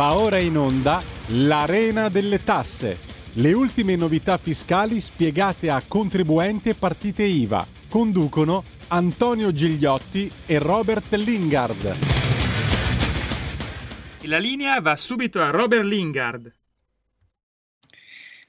[0.00, 2.98] Va ora in onda l'Arena delle Tasse.
[3.34, 7.66] Le ultime novità fiscali spiegate a contribuenti e partite IVA.
[7.86, 11.98] Conducono Antonio Gigliotti e Robert Lingard.
[14.22, 16.59] La linea va subito a Robert Lingard.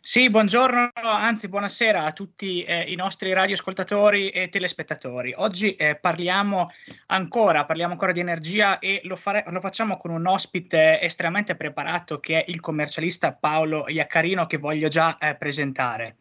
[0.04, 5.32] Sì, buongiorno, anzi buonasera a tutti eh, i nostri radioascoltatori e telespettatori.
[5.38, 6.72] Oggi eh, parliamo
[7.06, 12.20] ancora, parliamo ancora di energia e lo, fare, lo, facciamo con un ospite estremamente preparato
[12.20, 16.16] che è il commercialista Paolo Iaccarino che voglio già eh, presentare.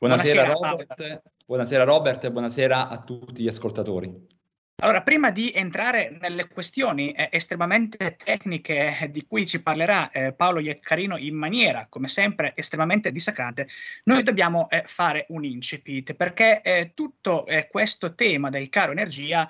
[0.00, 4.33] Buonasera, buonasera Robert, buonasera Robert e buonasera a tutti gli ascoltatori.
[4.82, 10.32] Allora, prima di entrare nelle questioni eh, estremamente tecniche eh, di cui ci parlerà eh,
[10.32, 13.68] Paolo Iaccarino in maniera, come sempre, estremamente dissacrante,
[14.04, 19.48] noi dobbiamo eh, fare un incipit perché eh, tutto questo tema del caro energia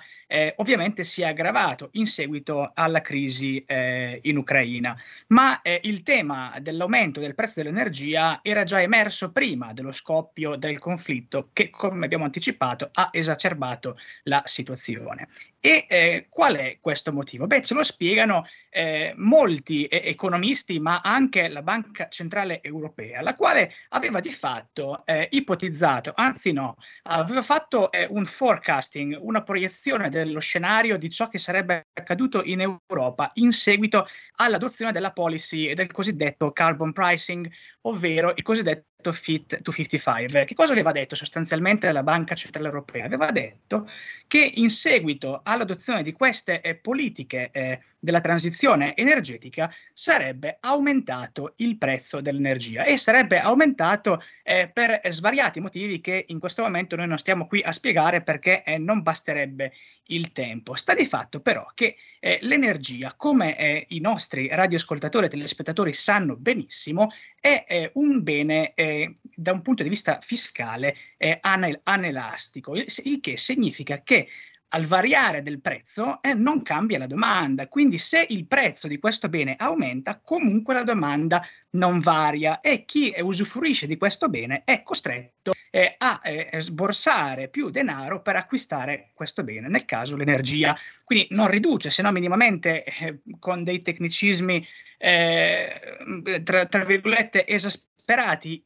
[0.55, 7.35] ovviamente si è aggravato in seguito alla crisi in Ucraina, ma il tema dell'aumento del
[7.35, 13.09] prezzo dell'energia era già emerso prima dello scoppio del conflitto che, come abbiamo anticipato, ha
[13.11, 15.27] esacerbato la situazione situazione.
[15.59, 17.47] E eh, qual è questo motivo?
[17.47, 23.35] Beh, ce lo spiegano eh, molti eh, economisti, ma anche la Banca Centrale Europea, la
[23.35, 30.09] quale aveva di fatto eh, ipotizzato, anzi no, aveva fatto eh, un forecasting, una proiezione
[30.09, 35.91] dello scenario di ciò che sarebbe accaduto in Europa in seguito all'adozione della policy del
[35.91, 37.49] cosiddetto carbon pricing,
[37.81, 40.45] ovvero il cosiddetto Fit to 55.
[40.45, 43.05] Che cosa aveva detto sostanzialmente la Banca Centrale Europea?
[43.05, 43.89] Aveva detto
[44.27, 51.77] che in seguito all'adozione di queste eh, politiche eh, della transizione energetica sarebbe aumentato il
[51.77, 57.17] prezzo dell'energia e sarebbe aumentato eh, per svariati motivi che in questo momento noi non
[57.17, 59.73] stiamo qui a spiegare perché eh, non basterebbe
[60.09, 60.75] il tempo.
[60.75, 66.35] Sta di fatto però che eh, l'energia, come eh, i nostri radioascoltatori e telespettatori sanno
[66.35, 68.73] benissimo, è un bene
[69.21, 70.95] da un punto di vista fiscale
[71.41, 74.27] anel- anelastico, il, il che significa che
[74.69, 77.67] al variare del prezzo eh, non cambia la domanda.
[77.67, 83.13] Quindi se il prezzo di questo bene aumenta, comunque la domanda non varia e chi
[83.17, 89.43] usufruisce di questo bene è costretto eh, a eh, sborsare più denaro per acquistare questo
[89.43, 90.77] bene, nel caso l'energia.
[91.03, 94.65] Quindi non riduce, se no minimamente eh, con dei tecnicismi,
[94.97, 97.93] eh, tra, tra virgolette, esasperati,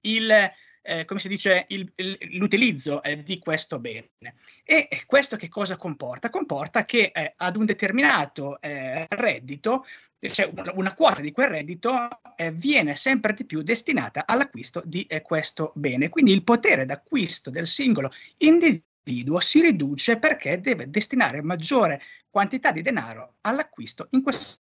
[0.01, 0.51] il
[0.89, 4.09] eh, come si dice, il, il, l'utilizzo eh, di questo bene.
[4.63, 6.29] E questo che cosa comporta?
[6.29, 9.85] Comporta che eh, ad un determinato eh, reddito,
[10.19, 15.22] cioè una, quota di quel reddito eh, viene sempre di più destinata all'acquisto di eh,
[15.22, 16.09] questo bene.
[16.09, 22.81] Quindi il potere d'acquisto del singolo individuo si riduce perché deve destinare maggiore quantità di
[22.81, 24.59] denaro all'acquisto in questo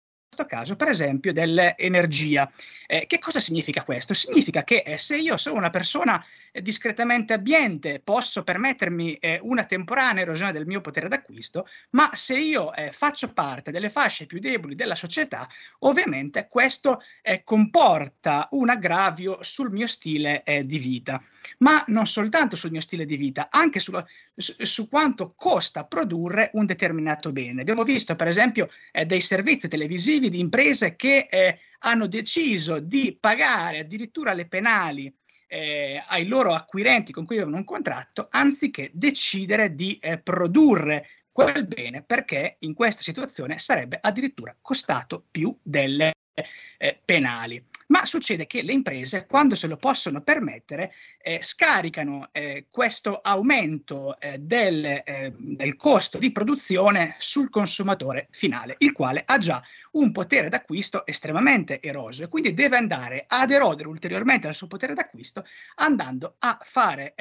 [0.45, 2.51] caso, per esempio, dell'energia.
[2.93, 4.13] Eh, che cosa significa questo?
[4.13, 9.63] Significa che eh, se io sono una persona eh, discretamente abbiente, posso permettermi eh, una
[9.63, 14.39] temporanea erosione del mio potere d'acquisto, ma se io eh, faccio parte delle fasce più
[14.39, 15.47] deboli della società,
[15.79, 21.21] ovviamente questo eh, comporta un aggravio sul mio stile di vita,
[21.59, 24.05] ma non soltanto sul mio stile di vita, anche sulla,
[24.35, 27.61] su, su, quanto costa produrre un determinato bene.
[27.61, 28.69] Abbiamo visto, per esempio,
[29.05, 35.13] dei servizi televisivi di imprese che eh, hanno deciso di pagare addirittura le penali
[35.47, 41.65] eh, ai loro acquirenti con cui avevano un contratto, anziché decidere di eh, produrre quel
[41.65, 46.13] bene perché in questa situazione sarebbe addirittura costato più delle
[46.77, 52.67] eh, penali ma succede che le imprese, quando se lo possono permettere, eh, scaricano eh,
[52.69, 59.37] questo aumento eh, del, eh, del, costo di produzione sul consumatore finale, il quale ha
[59.37, 59.61] già
[59.91, 64.93] un potere d'acquisto estremamente eroso e quindi deve andare ad erodere ulteriormente il suo potere
[64.93, 65.45] d'acquisto
[65.75, 67.13] andando a fare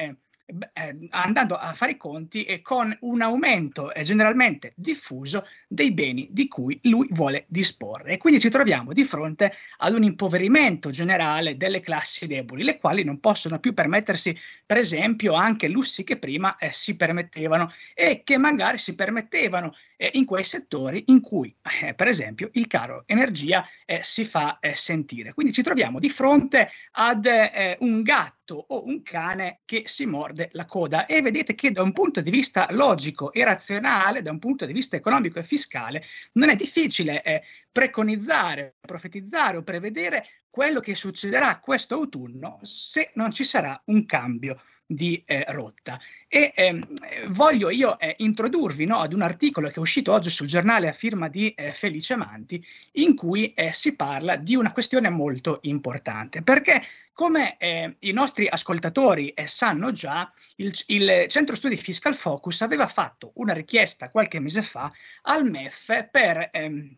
[0.45, 6.27] eh, andando a fare i conti e con un aumento eh, generalmente diffuso dei beni
[6.31, 8.13] di cui lui vuole disporre.
[8.13, 13.03] E quindi ci troviamo di fronte ad un impoverimento generale delle classi deboli, le quali
[13.03, 18.37] non possono più permettersi, per esempio, anche lussi che prima eh, si permettevano e che
[18.37, 23.67] magari si permettevano eh, in quei settori in cui, eh, per esempio, il caro energia
[23.85, 25.33] eh, si fa eh, sentire.
[25.33, 30.49] Quindi ci troviamo di fronte ad eh, un gatto o un cane che si morde
[30.53, 34.39] la coda e vedete che da un punto di vista logico e razionale, da un
[34.39, 36.03] punto di vista economico e fiscale,
[36.33, 43.31] non è difficile eh, preconizzare, profetizzare o prevedere quello che succederà questo autunno se non
[43.31, 45.99] ci sarà un cambio di eh, rotta.
[46.27, 46.83] E ehm,
[47.29, 50.93] voglio io eh, introdurvi no, ad un articolo che è uscito oggi sul giornale a
[50.93, 52.63] firma di eh, Felice Manti,
[52.93, 56.83] in cui eh, si parla di una questione molto importante, perché
[57.13, 62.87] come eh, i nostri ascoltatori eh, sanno già, il, il, Centro Studi Fiscal Focus aveva
[62.87, 64.91] fatto una richiesta qualche mese fa
[65.23, 66.97] al MEF per ehm,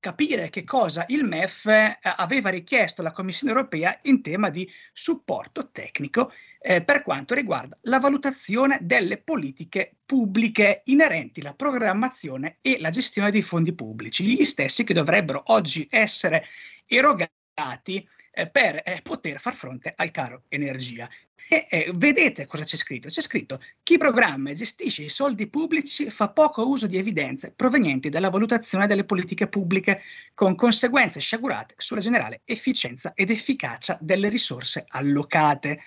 [0.00, 5.70] capire che cosa il MEF eh, aveva richiesto alla Commissione europea in tema di supporto
[5.70, 12.90] tecnico eh, per quanto riguarda la valutazione delle politiche pubbliche inerenti alla programmazione e la
[12.90, 16.46] gestione dei fondi pubblici, gli stessi che dovrebbero oggi essere
[16.86, 21.08] erogati eh, per eh, poter far fronte al caro energia.
[21.48, 23.08] E eh, vedete cosa c'è scritto?
[23.08, 28.08] C'è scritto chi programma e gestisce i soldi pubblici fa poco uso di evidenze provenienti
[28.08, 34.84] dalla valutazione delle politiche pubbliche, con conseguenze sciagurate sulla generale efficienza ed efficacia delle risorse
[34.86, 35.80] allocate.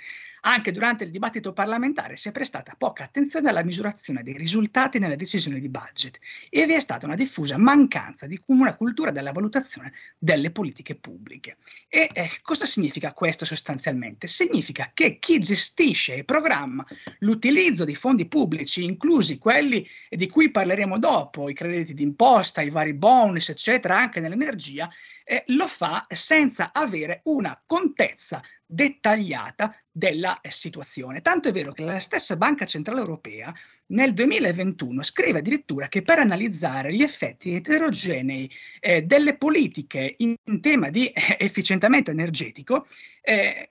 [0.45, 5.15] Anche durante il dibattito parlamentare si è prestata poca attenzione alla misurazione dei risultati nelle
[5.15, 6.19] decisioni di budget
[6.49, 11.57] e vi è stata una diffusa mancanza di una cultura della valutazione delle politiche pubbliche.
[11.87, 14.27] E eh, cosa significa questo sostanzialmente?
[14.27, 16.85] Significa che chi gestisce e programma
[17.19, 22.93] l'utilizzo di fondi pubblici, inclusi quelli di cui parleremo dopo, i crediti d'imposta, i vari
[22.93, 24.89] bonus, eccetera, anche nell'energia,
[25.23, 31.21] eh, lo fa senza avere una contezza dettagliata della eh, situazione.
[31.21, 33.53] Tanto è vero che la stessa Banca Centrale Europea
[33.87, 38.49] nel 2021 scrive addirittura che per analizzare gli effetti eterogenei
[38.79, 42.87] eh, delle politiche in, in tema di eh, efficientamento energetico
[43.21, 43.69] eh,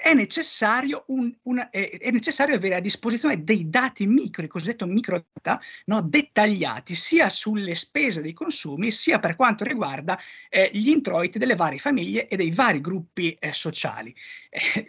[0.00, 4.86] è necessario, un, una, è, è necessario, avere a disposizione dei dati micro, il cosiddetto
[4.86, 10.18] microdata, no, dettagliati sia sulle spese dei consumi sia per quanto riguarda
[10.48, 14.14] eh, gli introiti delle varie famiglie e dei vari gruppi eh, sociali.
[14.50, 14.86] Eh,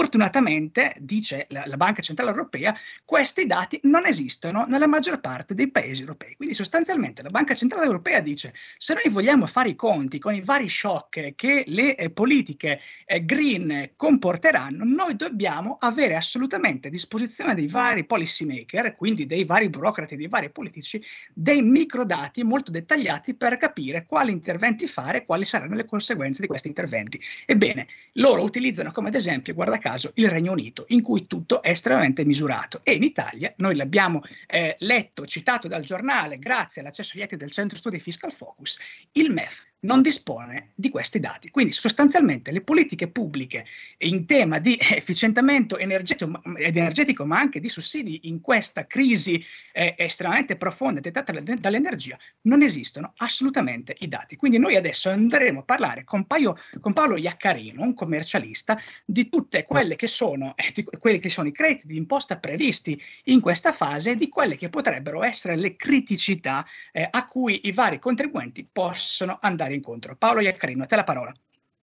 [0.00, 2.74] sfortunatamente, dice la, la, Banca Centrale Europea,
[3.04, 6.36] questi dati non esistono nella maggior parte dei paesi europei.
[6.36, 10.40] Quindi sostanzialmente la Banca Centrale Europea dice se noi vogliamo fare i conti con i
[10.40, 16.90] vari shock che le eh, politiche eh, green comportano, porteranno, noi dobbiamo avere assolutamente a
[16.90, 21.02] disposizione dei vari policy maker, quindi dei vari burocrati, dei vari politici,
[21.34, 26.46] dei microdati molto dettagliati per capire quali interventi fare e quali saranno le conseguenze di
[26.46, 27.20] questi interventi.
[27.44, 31.70] Ebbene, loro utilizzano come ad esempio, guarda caso, il Regno Unito, in cui tutto è
[31.70, 32.80] estremamente misurato.
[32.82, 37.50] E in Italia, noi l'abbiamo eh, letto, citato dal giornale, grazie all'accesso agli atti del
[37.50, 38.78] Centro Studi Fiscal Focus,
[39.12, 41.50] il MEF non dispone di questi dati.
[41.50, 43.64] Quindi sostanzialmente le politiche pubbliche
[43.98, 49.42] in tema di efficientamento energetico, energetico ma anche di sussidi in questa crisi
[49.72, 54.36] eh, estremamente profonda dettata dall'energia, non esistono assolutamente i dati.
[54.36, 59.64] Quindi noi adesso andremo a parlare con, Paio, con Paolo Iaccarino, un commercialista, di tutte
[59.64, 64.12] quelle che sono, eh, quelli che sono i crediti di imposta previsti in questa fase
[64.12, 69.38] e di quelle che potrebbero essere le criticità eh, a cui i vari contribuenti possono
[69.40, 70.16] andare andare incontro.
[70.16, 71.32] Paolo Iaccarino, a te la parola.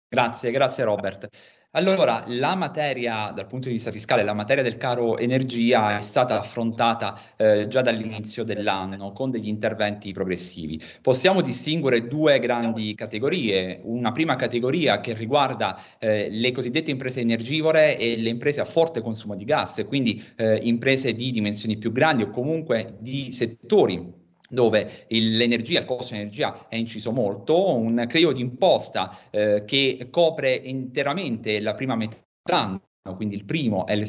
[0.08, 1.30] Grazie, grazie Robert.
[1.76, 6.38] Allora, la materia dal punto di vista fiscale, la materia del caro energia è stata
[6.38, 10.80] affrontata eh, già dall'inizio dell'anno con degli interventi progressivi.
[11.02, 13.80] Possiamo distinguere due grandi categorie.
[13.86, 19.02] Una prima categoria che riguarda eh, le cosiddette imprese energivore e le imprese a forte
[19.02, 24.22] consumo di gas, quindi eh, imprese di dimensioni più grandi o comunque di settori
[24.54, 30.56] dove il, l'energia, il costo dell'energia è inciso molto, un credito d'imposta eh, che copre
[30.56, 32.82] interamente la prima metà dell'anno,
[33.16, 34.08] quindi il primo è il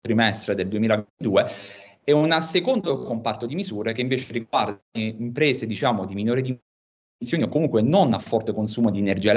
[0.00, 1.50] trimestre del 2022,
[2.02, 7.48] e un secondo comparto di misure che invece riguarda imprese diciamo di minore dimensioni o
[7.48, 9.30] comunque non a forte consumo di energia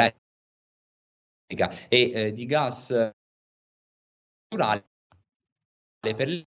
[1.45, 3.11] elettrica e eh, di gas
[4.49, 4.85] naturale
[5.99, 6.45] per le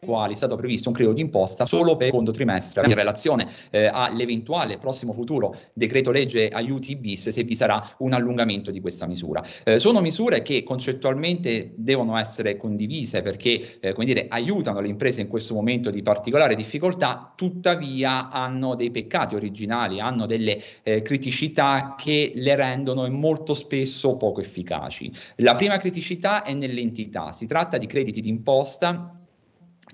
[0.00, 3.86] quali è stato previsto un credito d'imposta solo per il secondo trimestre in relazione eh,
[3.86, 9.42] all'eventuale prossimo futuro decreto legge aiuti bis se vi sarà un allungamento di questa misura.
[9.64, 15.20] Eh, sono misure che concettualmente devono essere condivise perché eh, come dire, aiutano le imprese
[15.20, 21.94] in questo momento di particolare difficoltà, tuttavia hanno dei peccati originali, hanno delle eh, criticità
[21.96, 25.12] che le rendono molto spesso poco efficaci.
[25.36, 29.17] La prima criticità è nell'entità, si tratta di crediti d'imposta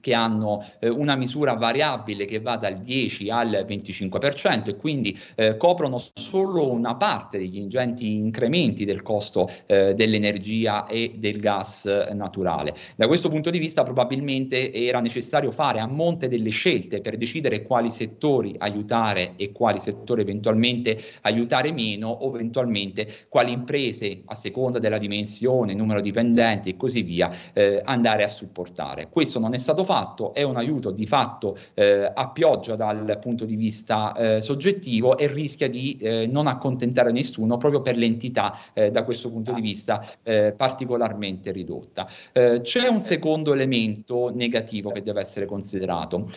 [0.04, 5.56] che hanno eh, una misura variabile che va dal 10 al 25% e quindi eh,
[5.56, 12.74] coprono solo una parte degli ingenti incrementi del costo eh, dell'energia e del gas naturale.
[12.96, 17.62] Da questo punto di vista probabilmente era necessario fare a monte delle scelte per decidere
[17.62, 24.78] quali settori aiutare e quali settori eventualmente aiutare meno o eventualmente quali imprese a seconda
[24.78, 29.08] della dimensione, numero di dipendenti e così via eh, andare a supportare.
[29.10, 29.93] Questo non è stato fatto,
[30.32, 35.26] è un aiuto di fatto eh, a pioggia dal punto di vista eh, soggettivo e
[35.28, 40.04] rischia di eh, non accontentare nessuno proprio per l'entità eh, da questo punto di vista
[40.22, 42.06] eh, particolarmente ridotta.
[42.32, 46.28] c'è un secondo elemento negativo che deve essere considerato.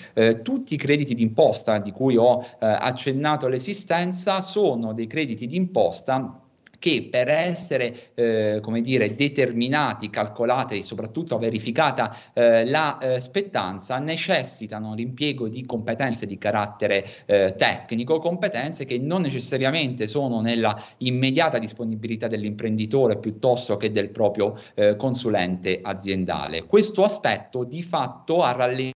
[0.43, 6.46] tutti i crediti d'imposta di cui ho accennato l'esistenza sono dei crediti d'imposta
[6.79, 13.97] che per essere eh, come dire, determinati, calcolati e soprattutto verificata eh, la eh, spettanza
[13.97, 21.57] necessitano l'impiego di competenze di carattere eh, tecnico, competenze che non necessariamente sono nella immediata
[21.57, 26.65] disponibilità dell'imprenditore piuttosto che del proprio eh, consulente aziendale.
[26.65, 28.95] Questo aspetto di fatto ha rallentato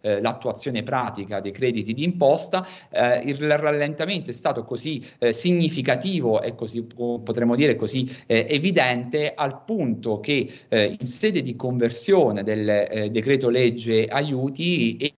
[0.00, 6.42] eh, l'attuazione pratica dei crediti di imposta, eh, il rallentamento è stato così eh, significativo
[6.42, 12.42] e così potremmo dire così eh, evidente al punto che eh, in sede di conversione
[12.42, 15.12] del eh, decreto legge aiuti è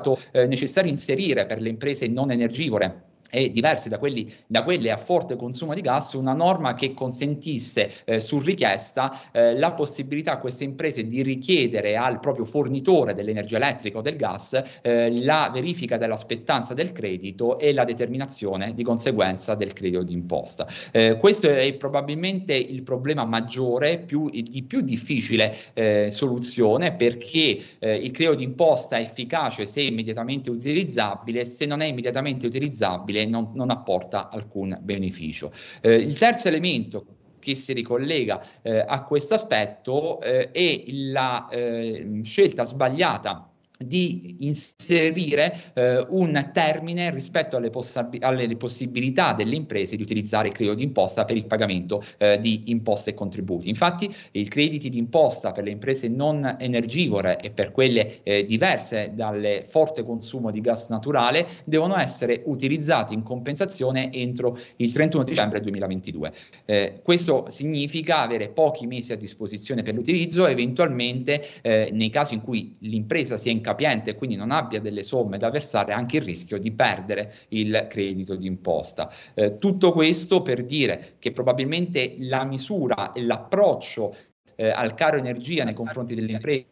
[0.00, 4.96] stato necessario inserire per le imprese non energivore e diverse da, quelli, da, quelle a
[4.96, 10.38] forte consumo di gas, una norma che consentisse eh, su richiesta eh, la possibilità a
[10.38, 15.96] queste imprese di richiedere al proprio fornitore dell'energia elettrica o del gas eh, la verifica
[15.96, 20.66] della spettanza del credito e la determinazione di conseguenza del credito d'imposta.
[20.92, 27.94] Eh, questo è probabilmente il problema maggiore, più, di più difficile eh, soluzione perché eh,
[27.94, 33.50] il credito d'imposta è efficace se immediatamente utilizzabile, se non è immediatamente utilizzabile utile, non,
[33.54, 35.52] non apporta alcun beneficio.
[35.80, 37.04] Eh, il terzo elemento
[37.38, 43.49] che si ricollega eh, a questo aspetto eh, è la eh, scelta sbagliata
[43.84, 50.54] di inserire eh, un termine rispetto alle, poss- alle, possibilità delle imprese di utilizzare il
[50.54, 53.70] credito d'imposta per il pagamento eh, di imposte e contributi.
[53.70, 59.64] Infatti i crediti d'imposta per le imprese non energivore e per quelle eh, diverse dal
[59.66, 66.32] forte consumo di gas naturale devono essere utilizzati in compensazione entro il 31 dicembre 2022.
[66.66, 72.42] Eh, questo significa avere pochi mesi a disposizione per l'utilizzo, eventualmente eh, nei casi in
[72.42, 76.22] cui l'impresa sia in incapiente e quindi non abbia delle somme da versare, anche il
[76.22, 79.10] rischio di perdere il credito d'imposta.
[79.34, 84.14] Eh, tutto questo per dire che probabilmente la misura e l'approccio
[84.56, 86.66] eh, al caro energia nei confronti delle imprese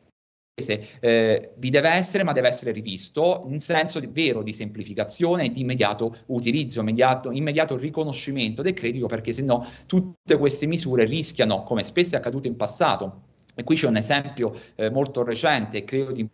[0.99, 5.51] eh, vi deve essere, ma deve essere rivisto in senso di, vero di semplificazione e
[5.51, 11.63] di immediato utilizzo, immediato, immediato riconoscimento del credito, perché se no tutte queste misure rischiano,
[11.63, 13.23] come spesso è accaduto in passato,
[13.55, 16.29] e qui c'è un esempio eh, molto recente, credo di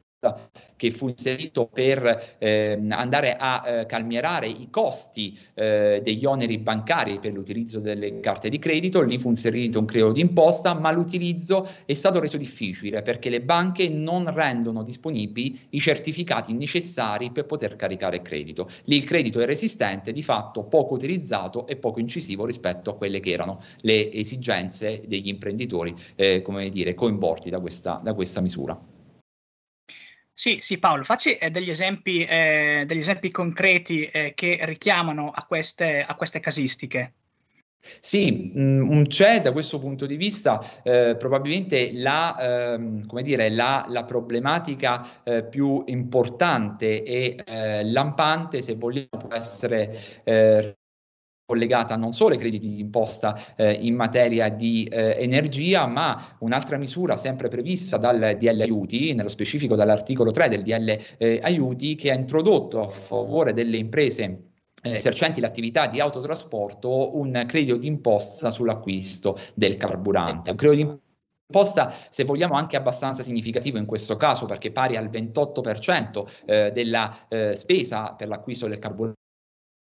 [0.76, 7.18] che fu inserito per eh, andare a eh, calmierare i costi eh, degli oneri bancari
[7.18, 11.94] per l'utilizzo delle carte di credito, lì fu inserito un credito d'imposta, ma l'utilizzo è
[11.94, 18.22] stato reso difficile perché le banche non rendono disponibili i certificati necessari per poter caricare
[18.22, 18.68] credito.
[18.84, 23.20] Lì il credito è resistente, di fatto poco utilizzato e poco incisivo rispetto a quelle
[23.20, 28.93] che erano le esigenze degli imprenditori, eh, come dire, coinvolti da questa, da questa misura.
[30.36, 35.44] Sì, sì, Paolo, facci eh, degli, esempi, eh, degli, esempi, concreti eh, che richiamano a
[35.44, 37.12] queste, a queste casistiche.
[38.00, 44.04] Sì, mm, c'è da questo punto di vista eh, probabilmente la, ehm, dire, la, la
[44.04, 50.76] problematica eh, più importante e eh, lampante, se vogliamo, può essere eh,
[51.44, 56.78] collegata non solo ai crediti di imposta eh, in materia di eh, energia, ma un'altra
[56.78, 62.10] misura sempre prevista dal DL Aiuti, nello specifico dall'articolo 3 del DL eh, Aiuti, che
[62.10, 69.38] ha introdotto a favore delle imprese eh, esercenti l'attività di autotrasporto un credito d'imposta sull'acquisto
[69.54, 70.50] del carburante.
[70.50, 70.98] Un credito di
[71.46, 77.26] imposta, se vogliamo, anche abbastanza significativo in questo caso, perché pari al 28% eh, della
[77.28, 79.22] eh, spesa per l'acquisto del carburante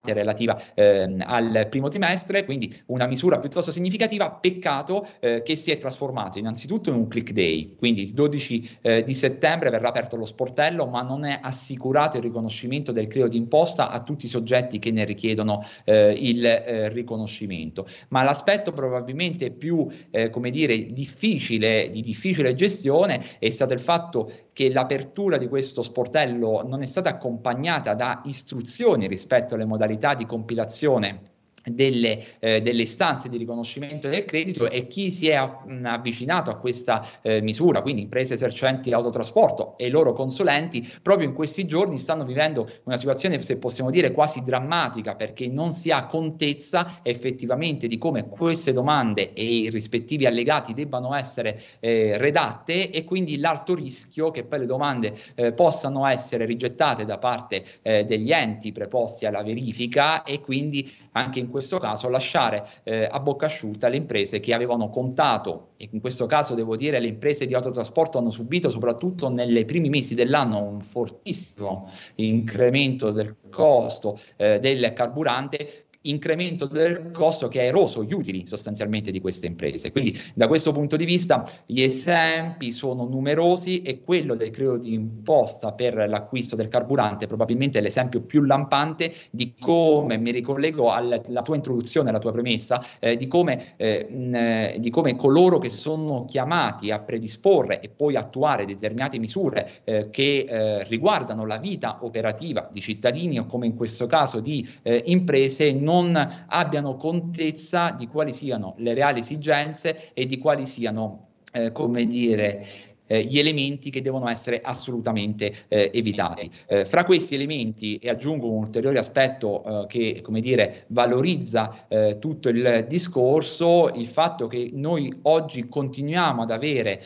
[0.04, 5.78] relativa eh, al primo trimestre, quindi una misura piuttosto significativa, peccato eh, che si è
[5.78, 10.26] trasformato innanzitutto in un click day, quindi il 12 eh, di settembre verrà aperto lo
[10.26, 14.90] sportello, ma non è assicurato il riconoscimento del credito d'imposta a tutti i soggetti che
[14.90, 17.88] ne richiedono eh, il eh, riconoscimento.
[18.10, 24.32] Ma l'aspetto probabilmente più, eh, come dire, difficile, di difficile gestione è stato il fatto
[24.54, 30.26] che l'apertura di questo sportello non è stata accompagnata da istruzioni rispetto alle modalità di
[30.26, 31.22] compilazione
[31.66, 37.06] delle, eh, delle, istanze di riconoscimento del credito e chi si è avvicinato a questa
[37.22, 42.26] eh, misura, quindi imprese esercenti autotrasporto e i loro consulenti, proprio in questi giorni stanno
[42.26, 47.98] vivendo una situazione, se possiamo dire, quasi drammatica perché non si ha contezza effettivamente di
[47.98, 54.32] come queste domande e i rispettivi allegati debbano essere eh, redatte e quindi l'alto rischio
[54.32, 59.44] che poi le domande eh, possano essere rigettate da parte eh, degli enti preposti alla
[59.44, 64.54] verifica e quindi anche in questo caso lasciare eh, a bocca asciutta le imprese che
[64.54, 69.30] avevano contato, e in questo caso devo dire le imprese di autotrasporto hanno subito soprattutto
[69.30, 77.48] nei primi mesi dell'anno un fortissimo incremento del costo eh, del carburante incremento del costo
[77.48, 79.92] che ha eroso gli utili sostanzialmente di queste imprese.
[79.92, 84.94] Quindi da questo punto di vista gli esempi sono numerosi e quello del credito di
[84.94, 91.56] imposta per l'acquisto del carburante probabilmente l'esempio più lampante di come, mi ricollego alla, tua
[91.56, 96.92] introduzione, alla tua premessa, eh, di, come, eh, mh, di, come, coloro che sono chiamati
[96.92, 102.82] a predisporre e poi attuare determinate misure eh, che eh, riguardano la vita operativa di
[102.82, 108.32] cittadini o come in questo caso di eh, imprese non non abbiano contezza di quali
[108.32, 112.66] siano le reali esigenze e di quali siano, eh, come dire,
[113.12, 116.50] eh, gli elementi che devono essere assolutamente eh, evitati.
[116.66, 122.18] Eh, fra questi elementi, e aggiungo un ulteriore aspetto eh, che, come dire, valorizza eh,
[122.20, 127.00] tutto il discorso, il fatto che noi oggi continuiamo ad avere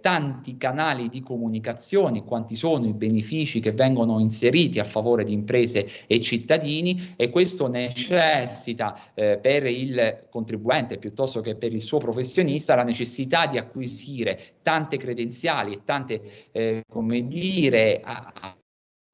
[0.00, 5.88] tanti canali di comunicazione, quanti sono i benefici che vengono inseriti a favore di imprese
[6.06, 12.84] e cittadini e questo necessita per il contribuente piuttosto che per il suo professionista la
[12.84, 18.56] necessità di acquisire tante credenziali potenziali e tante, eh, come dire, a,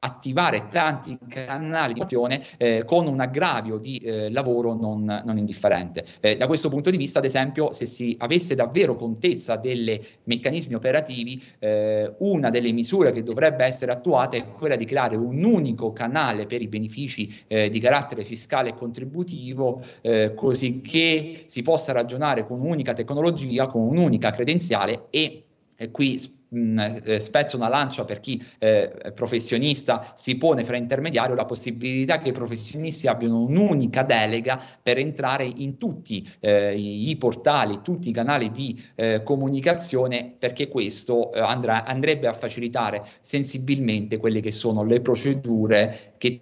[0.00, 6.04] attivare tanti canali di azione eh, con un aggravio di eh, lavoro non, non indifferente.
[6.20, 10.74] Eh, da questo punto di vista, ad esempio, se si avesse davvero contezza dei meccanismi
[10.74, 15.92] operativi, eh, una delle misure che dovrebbe essere attuata è quella di creare un unico
[15.92, 21.90] canale per i benefici eh, di carattere fiscale e contributivo, eh, così che si possa
[21.92, 25.42] ragionare con un'unica tecnologia, con un'unica credenziale e
[25.90, 31.34] qui mh, mm, eh, spezzo una lancia per chi eh, professionista si pone fra intermediario
[31.34, 37.80] la possibilità che i professionisti abbiano un'unica delega per entrare in tutti eh, i, portali,
[37.82, 44.40] tutti i canali di eh, comunicazione perché questo eh, andrà, andrebbe a facilitare sensibilmente quelle
[44.40, 46.40] che sono le procedure che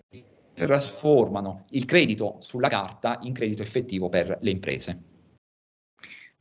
[0.54, 5.15] trasformano il credito sulla carta in credito effettivo per le imprese.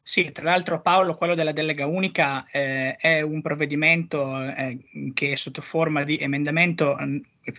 [0.08, 4.78] Sì, tra l'altro Paolo, quello della delega unica eh, è un provvedimento eh,
[5.16, 6.96] che sotto forma di emendamento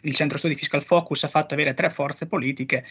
[0.03, 2.85] il centro studi Fiscal Focus ha fatto avere tre forze politiche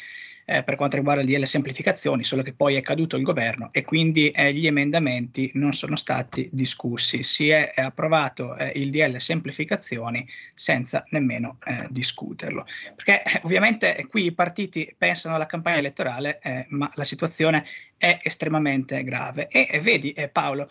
[0.45, 3.83] eh, per quanto riguarda il DL semplificazioni, solo che poi è caduto il governo e
[3.83, 7.23] quindi eh, gli emendamenti non sono stati discussi.
[7.23, 12.65] Si è, è approvato eh, il DL semplificazioni senza nemmeno eh, discuterlo.
[12.95, 17.65] Perché eh, ovviamente qui i partiti pensano alla campagna elettorale, eh, ma la situazione
[17.97, 19.47] è estremamente grave.
[19.47, 20.69] E vedi Paolo,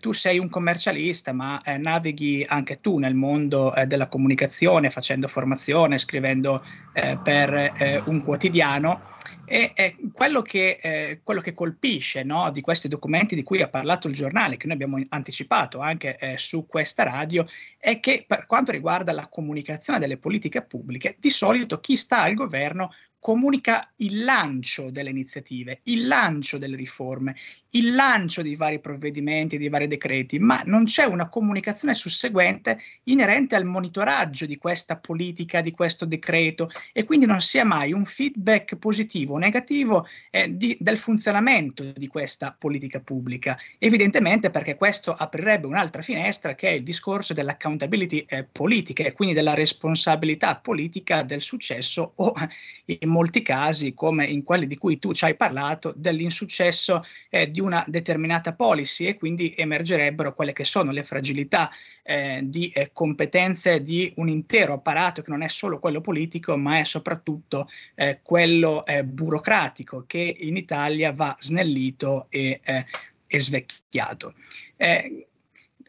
[0.00, 5.98] tu sei un commercialista, ma navighi anche tu nel mondo della comunicazione facendo formazione informazione,
[5.98, 9.12] scrivendo eh, per eh, un quotidiano.
[9.46, 13.68] E, e quello, che, eh, quello, che, colpisce no, di questi documenti di cui ha
[13.68, 17.46] parlato il giornale, che noi abbiamo anticipato anche eh, su questa radio,
[17.78, 22.32] è che per quanto riguarda la comunicazione delle politiche pubbliche, di solito chi sta al
[22.32, 22.90] governo
[23.24, 27.34] comunica il lancio delle iniziative, il lancio delle riforme,
[27.70, 33.56] il lancio di vari provvedimenti, di vari decreti, ma non c'è una comunicazione susseguente inerente
[33.56, 38.76] al monitoraggio di questa politica, di questo decreto e quindi non sia mai un feedback
[38.76, 43.58] positivo o negativo eh, di, del funzionamento di questa politica pubblica.
[43.78, 49.34] Evidentemente perché questo aprirebbe un'altra finestra che è il discorso dell'accountability eh, politica e quindi
[49.34, 52.34] della responsabilità politica del successo o
[52.84, 57.60] in molti casi, come in quelli di cui tu ci hai parlato, dell'insuccesso eh, di
[57.60, 61.70] una determinata policy e quindi emergerebbero quelle che sono le fragilità
[62.02, 66.80] eh, di eh, competenze di un intero apparato che non è solo quello politico, ma
[66.80, 74.34] è soprattutto eh, quello eh, burocratico che in Italia va snellito e, e svecchiato.
[74.76, 75.28] Eh,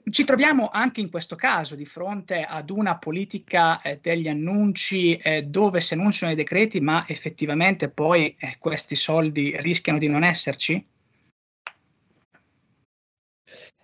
[0.09, 5.43] ci troviamo anche in questo caso di fronte ad una politica eh, degli annunci eh,
[5.43, 10.85] dove si annunciano i decreti ma effettivamente poi eh, questi soldi rischiano di non esserci?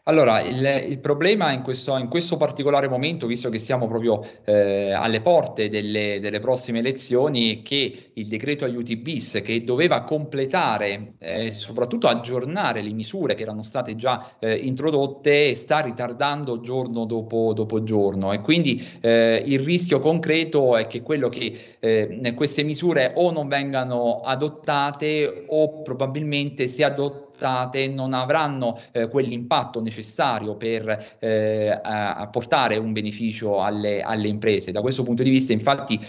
[0.05, 4.91] Allora, il, il problema in questo, in questo, particolare momento, visto che siamo proprio eh,
[4.91, 11.13] alle porte delle, delle, prossime elezioni, è che il decreto aiuti bis, che doveva completare
[11.19, 17.05] e eh, soprattutto aggiornare le misure che erano state già eh, introdotte, sta ritardando giorno
[17.05, 18.33] dopo, dopo giorno.
[18.33, 23.47] E quindi eh, il rischio concreto è che quello che eh, queste misure o non
[23.47, 32.77] vengano adottate o probabilmente si adottano adottate non avranno eh, quell'impatto necessario per eh, apportare
[32.77, 34.71] un beneficio alle, alle imprese.
[34.71, 35.99] Da questo punto di vista, infatti,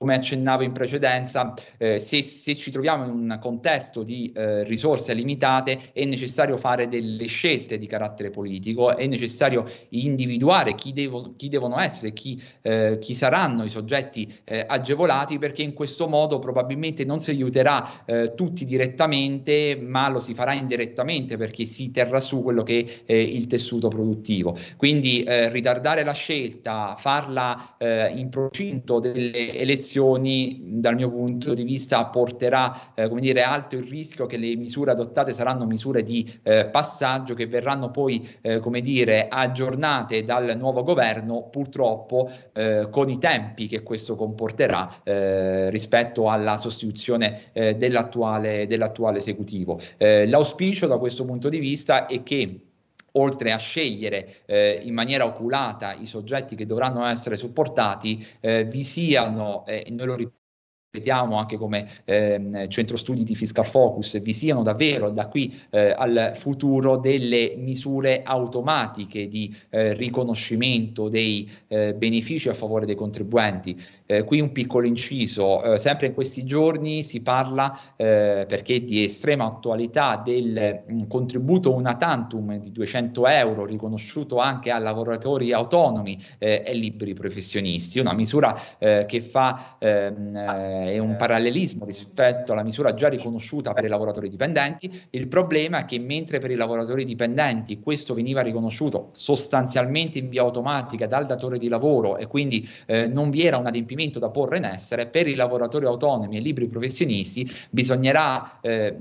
[0.00, 5.12] come accennavo in precedenza, eh, se, se, ci troviamo in un contesto di eh, risorse
[5.12, 11.50] limitate è necessario fare delle scelte di carattere politico, è necessario individuare chi, devo, chi
[11.50, 17.04] devono essere, chi, eh, chi, saranno i soggetti eh, agevolati, perché in questo modo probabilmente
[17.04, 22.42] non si aiuterà eh, tutti direttamente, ma lo si farà indirettamente perché si terrà su
[22.42, 24.56] quello che è il tessuto produttivo.
[24.78, 31.64] Quindi eh, ritardare la scelta, farla in procinto delle elezioni, elezioni dal mio punto di
[31.64, 36.32] vista porterà eh, come dire alto il rischio che le misure adottate saranno misure di
[36.42, 43.08] eh, passaggio che verranno poi eh, come dire aggiornate dal nuovo governo purtroppo eh, con
[43.08, 49.80] i tempi che questo comporterà eh, rispetto alla sostituzione eh, dell'attuale, dell'attuale esecutivo.
[49.98, 52.69] l'auspicio da questo punto di vista è che
[53.12, 58.84] oltre a scegliere eh, in maniera oculata i soggetti che dovranno essere supportati, eh, vi
[58.84, 60.16] siano, eh, noi lo
[60.90, 65.94] ripetiamo anche come eh, centro studi di Fiscal Focus, vi siano davvero da qui eh,
[65.96, 73.80] al futuro delle misure automatiche di eh, riconoscimento dei eh, benefici a favore dei contribuenti.
[74.10, 79.44] Eh, qui un piccolo inciso, eh, sempre in questi giorni si parla, perché di estrema
[79.44, 86.72] attualità, del um, contributo una tantum di 200 euro riconosciuto anche a lavoratori autonomi e
[86.74, 93.74] liberi professionisti, una misura che fa ehm, è un parallelismo rispetto alla misura già riconosciuta
[93.74, 94.90] per i lavoratori dipendenti.
[95.10, 100.42] Il problema è che mentre per i lavoratori dipendenti questo veniva riconosciuto sostanzialmente in via
[100.42, 104.56] automatica dal datore di lavoro e quindi eh, non vi era un adempimento da porre
[104.56, 108.96] in essere, per i lavoratori autonomi e liberi professionisti bisognerà eh,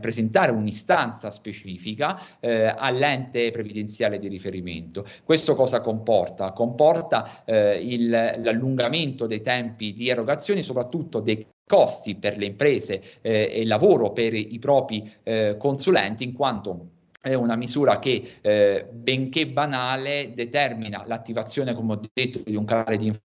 [0.00, 5.06] presentare un'istanza specifica eh, all'ente previdenziale di riferimento.
[5.22, 6.50] Questo cosa comporta?
[6.52, 13.50] Comporta eh, il, l'allungamento dei tempi di erogazione, soprattutto dei costi per le imprese eh,
[13.52, 19.48] e lavoro per i propri eh, consulenti, in quanto è una misura che, eh, benché
[19.48, 23.24] banale, determina l'attivazione, come ho detto, di un canale di informazione,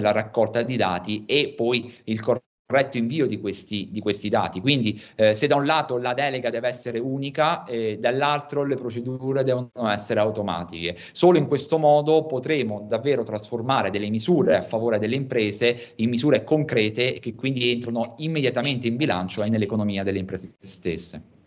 [0.00, 4.60] la raccolta di dati e poi il corretto corretto invio di questi, di questi dati.
[4.60, 9.42] Quindi eh, se da un lato la delega deve essere unica, eh, dall'altro le procedure
[9.42, 10.96] devono essere automatiche.
[11.10, 16.44] Solo in questo modo potremo davvero trasformare delle misure a favore delle imprese in misure
[16.44, 21.39] concrete che quindi entrano immediatamente in bilancio e nell'economia delle imprese stesse.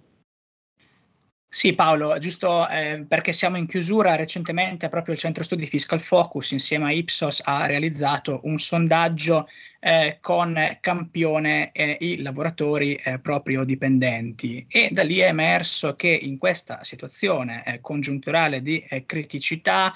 [1.55, 6.49] Sì, Paolo, giusto eh, perché siamo in chiusura, recentemente proprio il Centro Studi Fiscal Focus
[6.49, 9.47] insieme a Ipsos ha realizzato un sondaggio
[9.79, 14.65] eh, con campione eh, i lavoratori eh, proprio dipendenti.
[14.67, 19.93] E da lì è emerso che in questa situazione eh, congiunturale di eh, criticità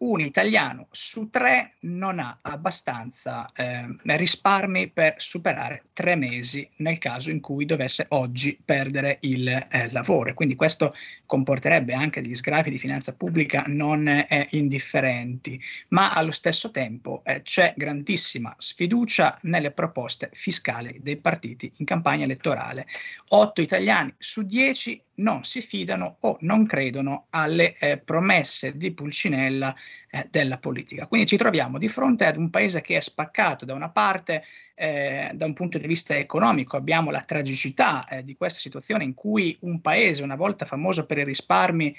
[0.00, 3.86] un italiano su tre non ha abbastanza eh,
[4.16, 10.32] risparmi per superare tre mesi nel caso in cui dovesse oggi perdere il eh, lavoro.
[10.34, 10.94] Quindi questo
[11.26, 17.42] comporterebbe anche degli sgravi di finanza pubblica non eh, indifferenti, ma allo stesso tempo eh,
[17.42, 22.86] c'è grandissima sfiducia nelle proposte fiscali dei partiti in campagna elettorale.
[23.28, 29.74] Otto italiani su dieci non si fidano o non credono alle eh, promesse di Pulcinella
[30.10, 31.06] eh, della politica.
[31.06, 35.30] Quindi ci troviamo di fronte ad un paese che è spaccato da una parte eh,
[35.34, 39.56] da un punto di vista economico, abbiamo la tragicità eh, di questa situazione in cui
[39.60, 41.94] un paese, una volta famoso per i risparmi,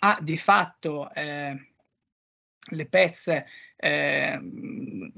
[0.00, 1.68] ha di fatto eh,
[2.70, 3.46] le pezze
[3.84, 4.40] eh,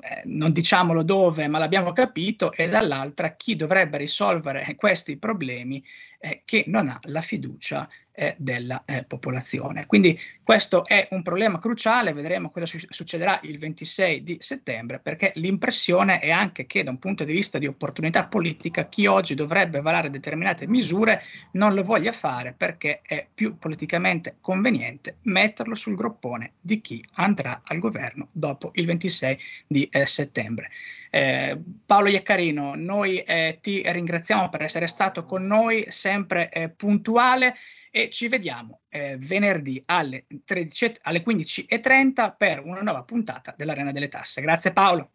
[0.00, 5.82] eh, non diciamolo dove, ma l'abbiamo capito, e dall'altra chi dovrebbe risolvere questi problemi
[6.18, 9.86] eh, che non ha la fiducia eh, della eh, popolazione.
[9.86, 15.32] Quindi questo è un problema cruciale, vedremo cosa su- succederà il 26 di settembre, perché
[15.36, 19.80] l'impressione è anche che da un punto di vista di opportunità politica chi oggi dovrebbe
[19.80, 26.54] varare determinate misure non lo voglia fare perché è più politicamente conveniente metterlo sul groppone
[26.60, 30.70] di chi andrà al governo dopo il 26 di eh, settembre.
[31.10, 37.54] Eh, Paolo Iaccarino, noi eh, ti ringraziamo per essere stato con noi, sempre eh, puntuale
[37.90, 44.08] e ci vediamo eh, venerdì alle, 13, alle 15.30 per una nuova puntata dell'Arena delle
[44.08, 44.42] Tasse.
[44.42, 45.10] Grazie Paolo.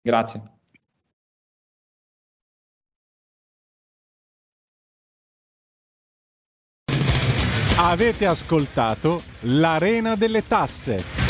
[0.00, 0.60] Grazie.
[7.78, 11.21] Avete ascoltato l'Arena delle Tasse.